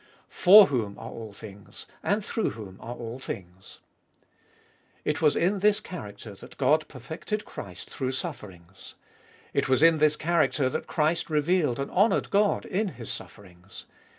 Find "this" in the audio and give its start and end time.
5.59-5.79, 9.99-10.15